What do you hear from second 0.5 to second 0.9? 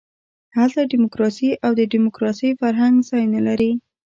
هلته